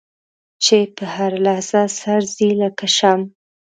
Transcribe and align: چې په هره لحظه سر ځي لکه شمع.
چې 0.63 0.77
په 0.95 1.03
هره 1.13 1.39
لحظه 1.47 1.81
سر 1.99 2.21
ځي 2.35 2.49
لکه 2.61 2.85
شمع. 2.97 3.27